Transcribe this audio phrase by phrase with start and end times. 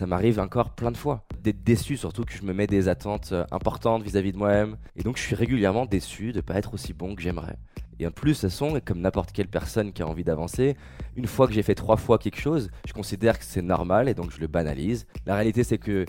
[0.00, 1.26] ça m'arrive encore plein de fois.
[1.42, 4.78] D'être déçu, surtout que je me mets des attentes euh, importantes vis-à-vis de moi-même.
[4.96, 7.58] Et donc je suis régulièrement déçu de ne pas être aussi bon que j'aimerais.
[7.98, 10.74] Et en plus, de toute façon, comme n'importe quelle personne qui a envie d'avancer,
[11.16, 14.14] une fois que j'ai fait trois fois quelque chose, je considère que c'est normal et
[14.14, 15.06] donc je le banalise.
[15.26, 16.06] La réalité, c'est que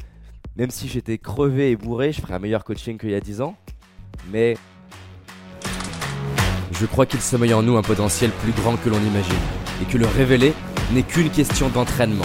[0.55, 3.41] même si j'étais crevé et bourré, je ferais un meilleur coaching qu'il y a 10
[3.41, 3.57] ans.
[4.31, 4.55] Mais
[6.79, 9.33] je crois qu'il sommeille en nous un potentiel plus grand que l'on imagine.
[9.81, 10.53] Et que le révéler
[10.93, 12.23] n'est qu'une question d'entraînement.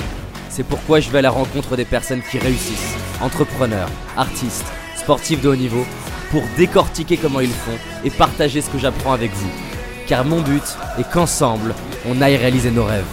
[0.57, 4.65] C'est pourquoi je vais à la rencontre des personnes qui réussissent, entrepreneurs, artistes,
[4.97, 5.85] sportifs de haut niveau,
[6.31, 9.51] pour décortiquer comment ils font et partager ce que j'apprends avec vous.
[10.07, 10.63] Car mon but
[10.99, 11.75] est qu'ensemble,
[12.09, 13.05] on aille réaliser nos rêves.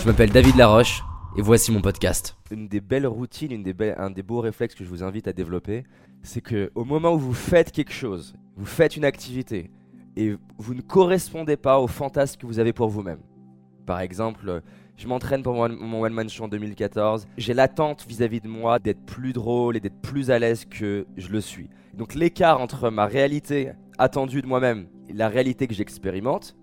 [0.00, 1.04] Je m'appelle David Laroche
[1.36, 2.36] et voici mon podcast.
[2.50, 3.62] Une des belles routines,
[3.96, 5.84] un des beaux réflexes que je vous invite à développer,
[6.24, 9.70] c'est que au moment où vous faites quelque chose, vous faites une activité
[10.16, 13.20] et vous ne correspondez pas au fantasme que vous avez pour vous-même.
[13.86, 14.62] Par exemple,
[14.96, 17.26] je m'entraîne pour mon one-man show en 2014.
[17.36, 21.28] J'ai l'attente vis-à-vis de moi d'être plus drôle et d'être plus à l'aise que je
[21.28, 21.68] le suis.
[21.94, 26.56] Donc l'écart entre ma réalité attendue de moi-même et la réalité que j'expérimente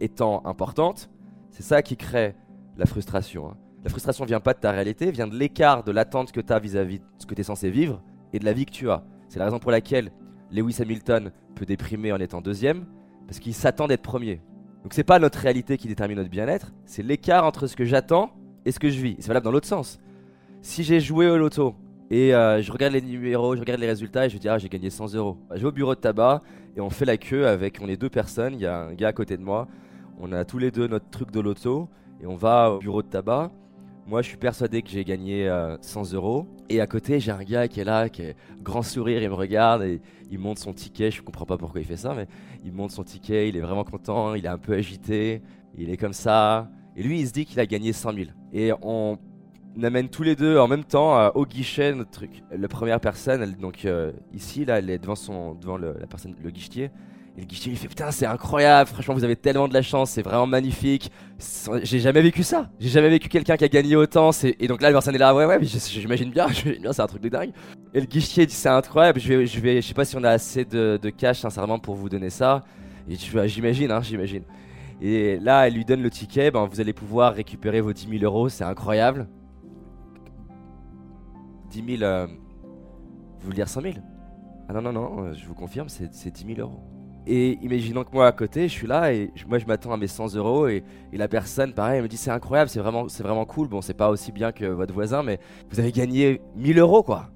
[0.00, 1.10] étant importante,
[1.50, 2.34] c'est ça qui crée
[2.76, 3.48] la frustration.
[3.48, 3.56] Hein.
[3.82, 6.58] La frustration vient pas de ta réalité, vient de l'écart de l'attente que tu as
[6.58, 8.02] vis-à-vis de ce que tu es censé vivre
[8.32, 9.04] et de la vie que tu as.
[9.28, 10.12] C'est la raison pour laquelle
[10.50, 12.84] Lewis Hamilton peut déprimer en étant deuxième,
[13.26, 14.40] parce qu'il s'attend d'être premier.
[14.82, 18.30] Donc c'est pas notre réalité qui détermine notre bien-être, c'est l'écart entre ce que j'attends
[18.64, 19.16] et ce que je vis.
[19.18, 20.00] C'est valable dans l'autre sens.
[20.62, 21.74] Si j'ai joué au loto
[22.10, 24.68] et euh, je regarde les numéros, je regarde les résultats et je dis ah j'ai
[24.68, 25.36] gagné 100 euros.
[25.48, 26.42] Bah, je vais au bureau de tabac
[26.76, 29.08] et on fait la queue avec, on est deux personnes, il y a un gars
[29.08, 29.68] à côté de moi,
[30.18, 31.88] on a tous les deux notre truc de loto
[32.22, 33.50] et on va au bureau de tabac
[34.10, 35.48] moi, je suis persuadé que j'ai gagné
[35.82, 36.48] 100 euh, euros.
[36.68, 39.34] Et à côté, j'ai un gars qui est là, qui est grand sourire, il me
[39.34, 40.00] regarde et
[40.32, 41.12] il monte son ticket.
[41.12, 42.26] Je comprends pas pourquoi il fait ça, mais
[42.64, 45.42] il monte son ticket, il est vraiment content, il est un peu agité,
[45.78, 46.68] il est comme ça.
[46.96, 48.26] Et lui, il se dit qu'il a gagné 100 000.
[48.52, 49.16] Et on
[49.80, 52.42] amène tous les deux en même temps euh, au guichet notre truc.
[52.50, 56.50] La première personne, donc euh, ici, là, elle est devant, son, devant la personne, le
[56.50, 56.90] guichetier.
[57.36, 60.10] Et le guichet lui fait putain c'est incroyable, franchement vous avez tellement de la chance,
[60.10, 61.12] c'est vraiment magnifique.
[61.82, 62.70] J'ai jamais vécu ça.
[62.80, 64.30] J'ai jamais vécu quelqu'un qui a gagné autant.
[64.42, 66.48] Et donc là la personne est là ouais ouais j'imagine bien,
[66.80, 67.52] bien c'est un truc de dingue.
[67.94, 70.24] Et le guichet dit c'est incroyable, je vais, je vais, je sais pas si on
[70.24, 72.64] a assez de, cash sincèrement pour vous donner ça.
[73.08, 74.42] Et j'imagine hein, j'imagine.
[75.00, 78.24] Et là elle lui donne le ticket, ben, vous allez pouvoir récupérer vos 10 000
[78.24, 79.28] euros, c'est incroyable.
[81.70, 83.94] 10 000, euh, vous voulez dire 100 000
[84.68, 86.82] Ah non non non, euh, je vous confirme c'est 10 000 euros.
[87.26, 90.06] Et imaginons que moi à côté, je suis là et moi je m'attends à mes
[90.06, 90.82] 100 euros et,
[91.12, 93.68] la personne, pareil, elle me dit c'est incroyable, c'est vraiment, vraiment cool.
[93.68, 95.38] Bon, c'est pas aussi bien que votre voisin, mais
[95.70, 97.30] vous avez gagné 1000 euros quoi.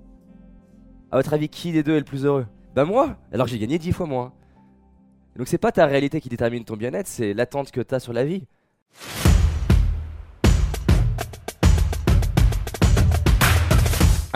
[1.10, 2.46] À votre avis, qui des deux est le plus heureux?
[2.74, 4.32] Bah moi Alors j'ai gagné 10 fois moins.
[5.36, 8.12] Donc c'est pas ta réalité qui détermine ton bien-être, c'est l'attente que tu as sur
[8.12, 8.46] la vie.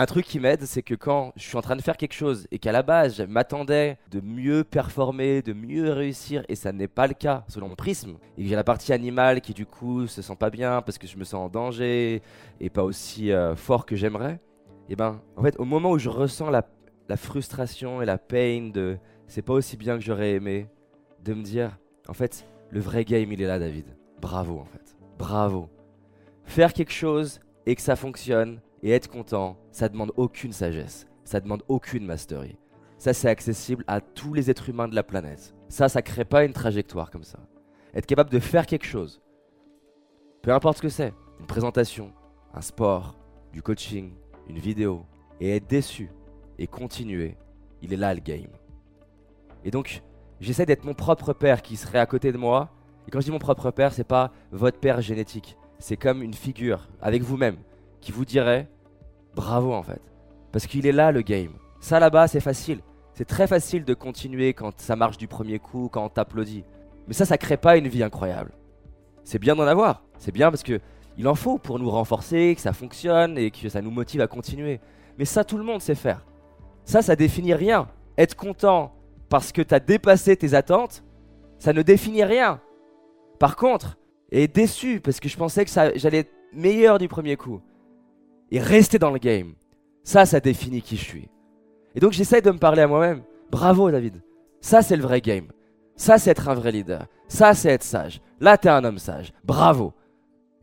[0.01, 2.47] Un truc qui m'aide, c'est que quand je suis en train de faire quelque chose
[2.51, 6.87] et qu'à la base, je m'attendais de mieux performer, de mieux réussir, et ça n'est
[6.87, 10.07] pas le cas selon mon prisme, et que j'ai la partie animale qui du coup
[10.07, 12.21] se sent pas bien parce que je me sens en danger
[12.61, 14.39] et pas aussi euh, fort que j'aimerais,
[14.87, 16.65] et ben en fait, au moment où je ressens la,
[17.09, 20.69] la frustration et la peine de c'est pas aussi bien que j'aurais aimé,
[21.25, 21.77] de me dire
[22.07, 23.97] en fait, le vrai game il est là, David.
[24.21, 24.95] Bravo en fait.
[25.17, 25.67] Bravo.
[26.45, 31.39] Faire quelque chose et que ça fonctionne et être content, ça demande aucune sagesse, ça
[31.39, 32.57] demande aucune mastery.
[32.97, 35.55] Ça, c'est accessible à tous les êtres humains de la planète.
[35.69, 37.39] Ça, ça crée pas une trajectoire comme ça.
[37.93, 39.21] Être capable de faire quelque chose,
[40.41, 42.11] peu importe ce que c'est, une présentation,
[42.53, 43.15] un sport,
[43.51, 44.13] du coaching,
[44.47, 45.05] une vidéo,
[45.39, 46.11] et être déçu
[46.57, 47.37] et continuer,
[47.81, 48.51] il est là le game.
[49.63, 50.01] Et donc,
[50.39, 52.69] j'essaie d'être mon propre père qui serait à côté de moi.
[53.07, 55.57] Et quand je dis mon propre père, c'est pas votre père génétique.
[55.79, 57.57] C'est comme une figure avec vous-même
[58.01, 58.67] qui vous dirait
[59.35, 60.01] bravo en fait.
[60.51, 61.53] Parce qu'il est là le game.
[61.79, 62.79] Ça là-bas, c'est facile.
[63.13, 66.63] C'est très facile de continuer quand ça marche du premier coup, quand on t'applaudit.
[67.07, 68.51] Mais ça, ça crée pas une vie incroyable.
[69.23, 70.03] C'est bien d'en avoir.
[70.17, 70.79] C'est bien parce que
[71.17, 74.27] il en faut pour nous renforcer, que ça fonctionne et que ça nous motive à
[74.27, 74.79] continuer.
[75.17, 76.25] Mais ça, tout le monde sait faire.
[76.85, 77.89] Ça, ça définit rien.
[78.17, 78.93] Être content
[79.27, 81.03] parce que tu as dépassé tes attentes,
[81.57, 82.61] ça ne définit rien.
[83.37, 83.97] Par contre,
[84.31, 87.61] être déçu parce que je pensais que j'allais être meilleur du premier coup,
[88.51, 89.53] et rester dans le game.
[90.03, 91.29] Ça, ça définit qui je suis.
[91.95, 93.21] Et donc j'essaie de me parler à moi-même.
[93.51, 94.21] Bravo David.
[94.61, 95.47] Ça, c'est le vrai game.
[95.95, 97.07] Ça, c'est être un vrai leader.
[97.27, 98.21] Ça, c'est être sage.
[98.39, 99.33] Là, t'es un homme sage.
[99.43, 99.93] Bravo.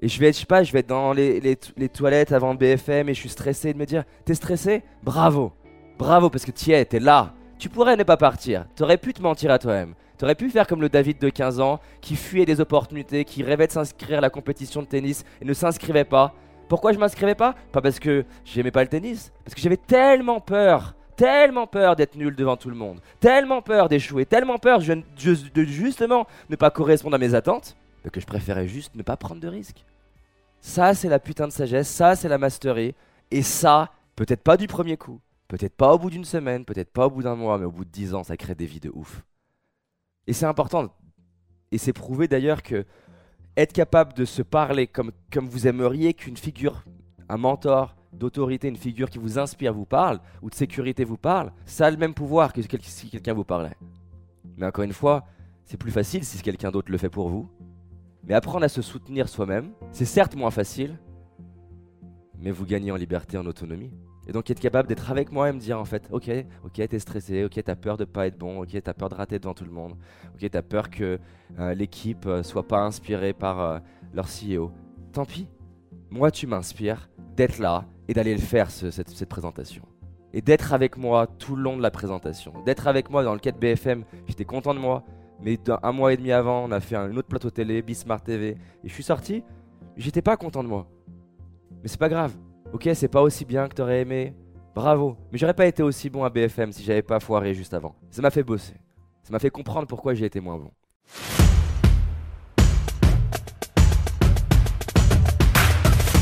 [0.00, 2.54] Et je vais être, je sais pas, je vais être dans les, les, toilettes avant
[2.54, 4.82] BFM et je suis stressé de me dire, t'es stressé?
[5.02, 5.52] Bravo.
[5.98, 7.32] Bravo parce que tu es, t'es là.
[7.58, 8.66] Tu pourrais ne pas partir.
[8.76, 9.94] T'aurais pu te mentir à toi-même.
[10.18, 13.66] T'aurais pu faire comme le David de 15 ans qui fuyait des opportunités, qui rêvait
[13.66, 16.34] de s'inscrire à la compétition de tennis et ne s'inscrivait pas
[16.68, 17.54] Pourquoi je m'inscrivais pas?
[17.72, 22.16] Pas parce que j'aimais pas le tennis, parce que j'avais tellement peur, tellement peur d'être
[22.16, 27.14] nul devant tout le monde, tellement peur d'échouer, tellement peur de justement ne pas correspondre
[27.14, 27.76] à mes attentes,
[28.12, 29.84] que je préférais juste ne pas prendre de risques.
[30.60, 32.94] Ça, c'est la putain de sagesse, ça, c'est la mastery,
[33.30, 37.06] et ça, peut-être pas du premier coup, peut-être pas au bout d'une semaine, peut-être pas
[37.06, 38.90] au bout d'un mois, mais au bout de dix ans, ça crée des vies de
[38.92, 39.22] ouf.
[40.26, 40.92] Et c'est important,
[41.70, 42.84] et c'est prouvé d'ailleurs que
[43.56, 45.12] être capable de se parler comme,
[45.42, 46.84] vous aimeriez qu'une figure,
[47.28, 51.52] un mentor d'autorité, une figure qui vous inspire vous parle, ou de sécurité vous parle,
[51.64, 53.76] ça a le même pouvoir que si quelqu'un vous parlait.
[54.56, 55.26] Mais encore une fois,
[55.64, 57.48] c'est plus facile si quelqu'un d'autre le fait pour vous.
[58.24, 60.98] Mais apprendre à se soutenir soi-même, c'est certes moins facile,
[62.40, 63.92] mais vous gagnez en liberté, en autonomie.
[64.26, 66.30] Et donc être capable d'être avec moi et me dire en fait, ok,
[66.64, 69.38] ok, t'es stressé, ok, t'as peur de pas être bon, ok, t'as peur de rater
[69.38, 69.94] devant tout le monde,
[70.34, 71.18] ok, t'as peur que
[71.58, 73.78] euh, l'équipe euh, soit pas inspirée par euh,
[74.14, 74.72] leur CEO.
[75.12, 75.48] Tant pis,
[76.10, 79.84] moi tu m'inspires d'être là et d'aller le faire cette, présentation.
[80.32, 82.52] Et d'être avec moi tout le long de la présentation.
[82.64, 85.04] D'être avec moi dans le 4 BFM, j'étais content de moi.
[85.42, 88.56] Mais un mois et demi avant, on a fait un autre plateau télé, Bismart TV.
[88.84, 89.42] Et je suis sorti,
[89.96, 90.88] j'étais pas content de moi.
[91.82, 92.32] Mais c'est pas grave,
[92.76, 94.34] Ok, c'est pas aussi bien que t'aurais aimé.
[94.74, 95.16] Bravo.
[95.32, 97.96] Mais j'aurais pas été aussi bon à BFM si j'avais pas foiré juste avant.
[98.10, 98.74] Ça m'a fait bosser.
[99.22, 100.70] Ça m'a fait comprendre pourquoi j'ai été moins bon.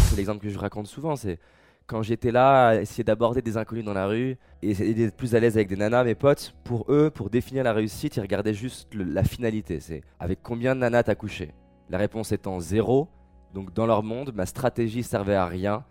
[0.06, 1.40] C'est l'exemple que je raconte souvent, c'est
[1.88, 5.40] quand j'étais là à essayer d'aborder des inconnus dans la rue et d'être plus à
[5.40, 8.94] l'aise avec des nanas, mes potes, pour eux, pour définir la réussite, ils regardaient juste
[8.94, 9.80] la finalité.
[9.80, 11.52] C'est avec combien de nanas t'as couché?
[11.90, 13.08] La réponse étant zéro.
[13.54, 15.84] Donc dans leur monde, ma stratégie servait à rien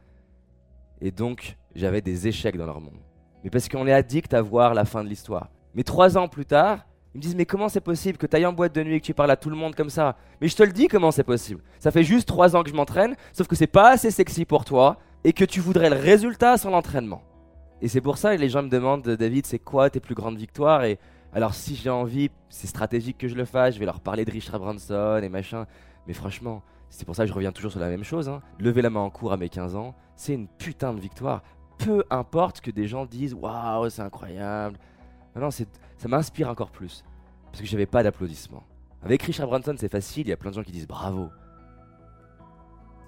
[1.04, 2.98] et donc, j'avais des échecs dans leur monde.
[3.44, 5.50] Mais parce qu'on est addict à voir la fin de l'histoire.
[5.76, 8.46] Mais trois ans plus tard, ils me disent Mais comment c'est possible que tu ailles
[8.46, 10.16] en boîte de nuit et que tu parles à tout le monde comme ça?
[10.40, 11.62] Mais je te le dis comment c'est possible?
[11.78, 14.64] Ça fait juste trois ans que je m'entraîne, sauf que c'est pas assez sexy pour
[14.64, 17.22] toi et que tu voudrais le résultat sans l'entraînement.
[17.82, 20.38] Et c'est pour ça que les gens me demandent David, c'est quoi tes plus grandes
[20.38, 20.86] victoires?
[20.86, 21.00] Et
[21.34, 24.32] alors, si j'ai envie, c'est stratégique que je le fasse, je vais leur parler de
[24.32, 25.66] Richard Branson et machin.
[26.08, 28.30] Mais franchement, c'est pour ça que je reviens toujours sur la même chose.
[28.30, 28.42] Hein.
[28.58, 31.44] Lever la main en cours à mes 15 ans, c'est une putain de victoire.
[31.77, 34.77] Peu importe que des gens disent waouh, c'est incroyable.
[35.36, 35.65] Non, ça
[36.07, 37.04] m'inspire encore plus.
[37.51, 38.63] Parce que j'avais pas d'applaudissements.
[39.04, 41.30] Avec Richard Branson, c'est facile, il y a plein de gens qui disent bravo.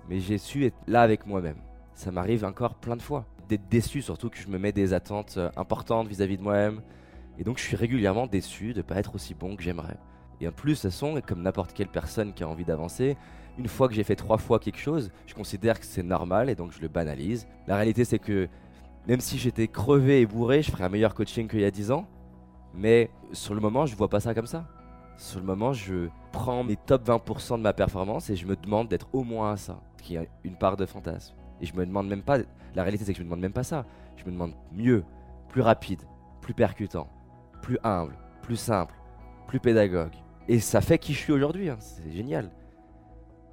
[0.10, 1.57] Mais j'ai su être là avec moi-même.
[1.94, 3.25] Ça m'arrive encore plein de fois.
[3.48, 6.81] D'être déçu, surtout que je me mets des attentes euh, importantes vis-à-vis de moi-même.
[7.38, 9.98] Et donc je suis régulièrement déçu de ne pas être aussi bon que j'aimerais.
[10.42, 13.18] Et en plus, de toute façon, comme n'importe quelle personne qui a envie d'avancer,
[13.57, 16.56] une fois que j'ai fait trois fois quelque chose, je considère que c'est normal et
[16.56, 17.48] donc je le banalise.
[17.68, 18.50] La réalité, c'est que
[19.07, 21.92] même si j'étais crevé et bourré, je ferais un meilleur coaching qu'il y a 10
[21.92, 22.07] ans.
[22.74, 24.66] Mais sur le moment, je vois pas ça comme ça.
[25.18, 28.90] Sur le moment, je prends mes top 20% de ma performance et je me demande
[28.90, 31.36] d'être au moins à ça, qui a une part de fantasme.
[31.62, 32.40] Et je me demande même pas.
[32.75, 33.86] La réalité, c'est que je me demande même pas ça.
[34.18, 35.06] Je me demande mieux,
[35.48, 36.01] plus rapide,
[36.42, 37.08] plus percutant,
[37.62, 38.94] plus humble, plus simple,
[39.48, 40.16] plus pédagogue.
[40.50, 41.69] Et ça fait qui je suis aujourd'hui.
[41.69, 41.78] Hein.
[41.80, 42.51] C'est génial.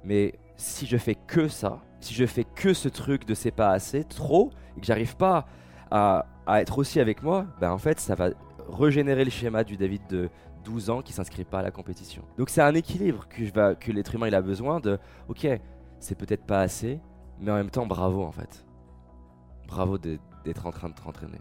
[0.03, 3.71] Mais si je fais que ça, si je fais que ce truc de c'est pas
[3.71, 5.45] assez, trop, et que j'arrive pas
[5.91, 8.29] à, être aussi avec moi, ben en fait, ça va
[8.69, 10.29] régénérer le schéma du David de
[10.63, 12.23] 12 ans qui s'inscrit pas à la compétition.
[12.37, 14.97] Donc c'est un équilibre que, je que l'être humain il a besoin de,
[15.27, 15.47] ok,
[15.99, 16.99] c'est peut-être pas assez,
[17.39, 18.65] mais en même temps, bravo en fait.
[19.67, 21.39] Bravo d'être en train de t'entraîner.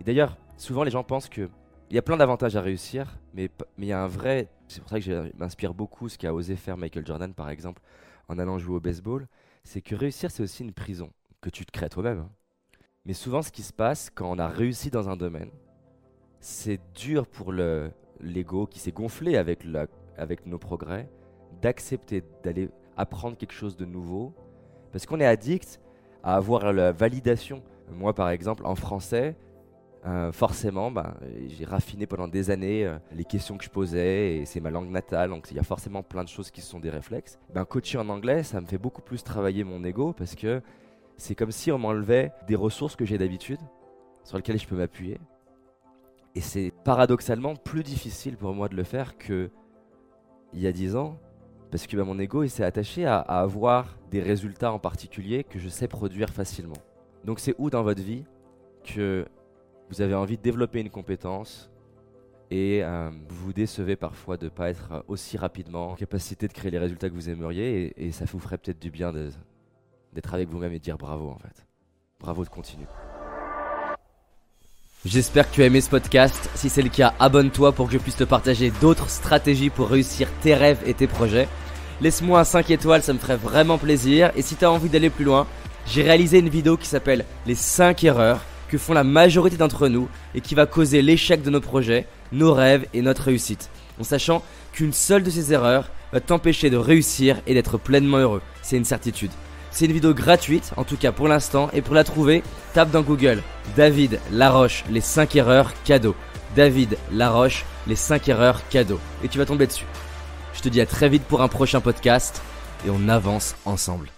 [0.00, 1.48] Et d'ailleurs, souvent les gens pensent que
[1.94, 3.48] il y a plein d'avantages à réussir, mais
[3.78, 4.48] il y a un vrai.
[4.66, 7.80] C'est pour ça que je m'inspire beaucoup ce qu'a osé faire Michael Jordan, par exemple,
[8.26, 9.28] en allant jouer au baseball.
[9.62, 12.18] C'est que réussir, c'est aussi une prison que tu te crées toi-même.
[12.18, 12.30] Hein.
[13.06, 15.50] Mais souvent, ce qui se passe quand on a réussi dans un domaine,
[16.40, 19.60] c'est dur pour l'ego qui s'est gonflé avec,
[20.18, 21.08] avec nos progrès
[21.62, 24.34] d'accepter d'aller apprendre quelque chose de nouveau
[24.90, 25.80] parce qu'on est addict
[26.24, 27.62] à avoir la validation.
[27.92, 29.36] Moi, par exemple, en français,
[30.06, 31.14] euh, forcément, bah,
[31.46, 34.90] j'ai raffiné pendant des années euh, les questions que je posais et c'est ma langue
[34.90, 37.38] natale, donc il y a forcément plein de choses qui sont des réflexes.
[37.54, 40.60] Ben, coacher en anglais, ça me fait beaucoup plus travailler mon ego parce que
[41.16, 43.60] c'est comme si on m'enlevait des ressources que j'ai d'habitude,
[44.24, 45.18] sur lesquelles je peux m'appuyer.
[46.34, 49.50] Et c'est paradoxalement plus difficile pour moi de le faire que
[50.52, 51.18] il y a 10 ans,
[51.70, 55.70] parce que ben, mon ego s'est attaché à avoir des résultats en particulier que je
[55.70, 56.76] sais produire facilement.
[57.24, 58.24] Donc c'est où dans votre vie
[58.84, 59.24] que
[59.90, 61.70] vous avez envie de développer une compétence
[62.50, 66.52] et euh, vous vous décevez parfois de ne pas être aussi rapidement en capacité de
[66.52, 70.48] créer les résultats que vous aimeriez et, ça vous ferait peut-être du bien d'être avec
[70.48, 71.66] vous-même et de dire bravo en fait.
[72.20, 72.86] Bravo de continuer.
[75.04, 76.48] J'espère que tu as aimé ce podcast.
[76.54, 80.28] Si c'est le cas, abonne-toi pour que je puisse te partager d'autres stratégies pour réussir
[80.40, 81.48] tes rêves et tes projets.
[82.00, 84.32] laisse-moi un 5 étoiles, ça me ferait vraiment plaisir.
[84.34, 85.46] Et si tu as envie d'aller plus loin,
[85.86, 88.40] j'ai réalisé une vidéo qui s'appelle Les 5 erreurs
[88.74, 92.52] que font la majorité d'entre nous et qui va causer l'échec de nos projets, nos
[92.52, 93.70] rêves et notre réussite.
[94.00, 98.42] En sachant qu'une seule de ces erreurs va t'empêcher de réussir et d'être pleinement heureux.
[98.62, 99.30] C'est une certitude.
[99.70, 103.02] C'est une vidéo gratuite, en tout cas pour l'instant, et pour la trouver, tape dans
[103.02, 103.42] Google
[103.76, 106.16] David Laroche, les 5 erreurs cadeaux.
[106.56, 108.98] David Laroche, les 5 erreurs cadeaux.
[109.22, 109.86] Et tu vas tomber dessus.
[110.52, 112.42] Je te dis à très vite pour un prochain podcast,
[112.84, 114.13] et on avance ensemble.